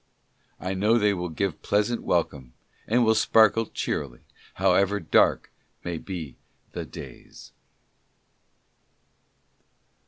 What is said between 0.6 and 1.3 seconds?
know they will